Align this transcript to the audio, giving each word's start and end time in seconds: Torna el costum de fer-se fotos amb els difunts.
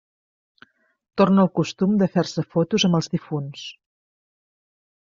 Torna 1.21 1.45
el 1.45 1.51
costum 1.59 1.93
de 2.01 2.09
fer-se 2.17 2.47
fotos 2.57 2.87
amb 2.91 3.01
els 3.03 3.13
difunts. 3.19 3.71